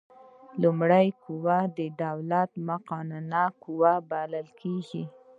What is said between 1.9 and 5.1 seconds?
دولت مقننه قوه بلل کیږي.